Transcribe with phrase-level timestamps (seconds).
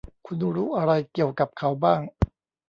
[0.25, 2.01] คุณรู้อะไรเกี่ยวกับเขาบ้าง